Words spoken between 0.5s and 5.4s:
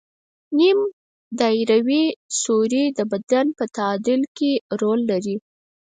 نیم دایروي سوري د بدن په تعادل کې رول لري.